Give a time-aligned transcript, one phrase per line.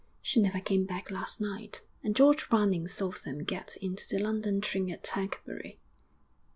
[0.23, 4.59] 'She never came back last night, and George Browning saw them get into the London
[4.59, 5.77] train at Tercanbury.'